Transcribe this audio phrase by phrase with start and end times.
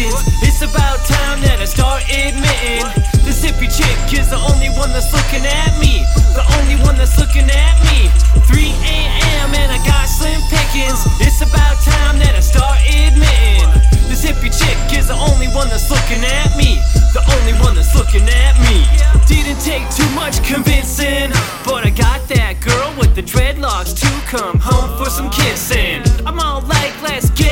[0.00, 0.24] Jenkins.
[0.42, 2.84] It's about time that I start admitting
[3.24, 6.04] this hippie chick is the only one that's looking at me.
[6.32, 8.08] The only one that's looking at me.
[8.48, 9.52] 3 a.m.
[9.52, 11.04] and I got slim pickings.
[11.20, 13.68] It's about time that I start admitting
[14.08, 16.80] this hippie chick is the only one that's looking at me.
[17.12, 18.86] The only one that's looking at me.
[19.28, 21.30] Didn't take too much convincing,
[21.64, 26.02] but I got that girl with the dreadlocks to come home for some kissing.
[26.24, 27.49] I'm all like, let's get.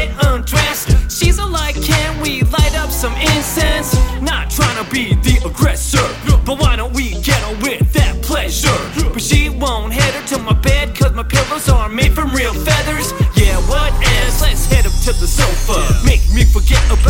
[5.59, 6.07] Aggressor,
[6.47, 8.79] but why don't we get on with that pleasure?
[9.13, 12.55] But she won't head her to my bed, cause my pillows are made from real
[12.55, 13.13] feathers.
[13.35, 14.43] Yeah, what else?
[14.43, 15.79] Let's head up to the sofa.
[16.07, 17.08] Make me forget about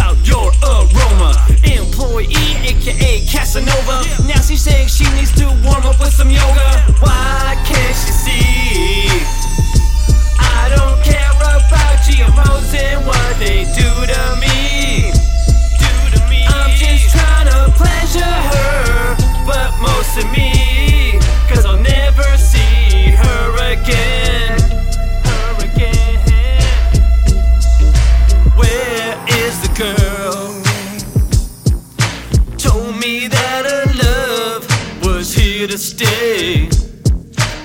[35.78, 36.68] to stay.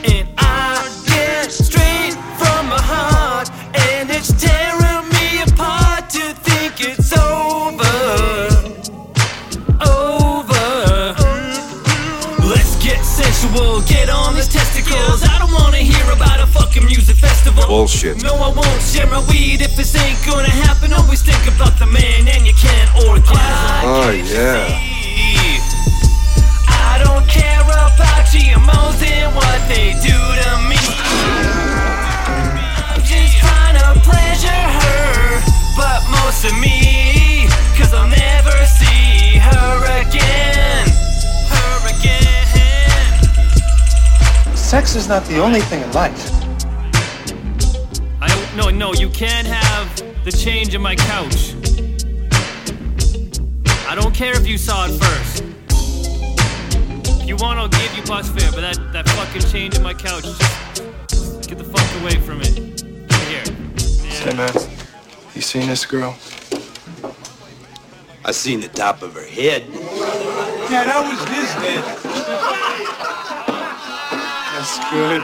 [0.05, 3.49] And I get straight from my heart,
[3.89, 7.97] and it's tearing me apart to think it's over.
[9.81, 11.15] Over.
[12.45, 15.23] Let's get sensual, get on these testicles.
[15.23, 17.65] I don't wanna hear about a fucking music festival.
[17.65, 18.21] Bullshit.
[18.21, 20.52] No, I won't share my weed if this ain't gonna
[29.73, 30.77] they do to me.
[32.89, 35.41] I'm just trying to pleasure her,
[35.75, 37.47] but most of me,
[37.77, 39.69] cause I'll never see her
[40.01, 40.85] again.
[41.53, 43.13] Her again.
[44.55, 46.31] Sex is not the only thing in life.
[48.21, 49.85] I don't, no, no, you can't have
[50.23, 51.55] the change in my couch.
[53.87, 55.52] I don't care if you saw it first.
[57.23, 59.93] If you want, I'll give you bus fare, but that, that fucking change in my
[59.93, 60.25] couch,
[61.07, 62.53] just get the fuck away from it.
[63.07, 63.45] Get here.
[64.11, 64.51] Say, man,
[65.33, 66.17] you seen this girl?
[68.25, 69.63] I seen the top of her head.
[70.69, 71.83] Yeah, that was his head.
[74.51, 75.21] That's good.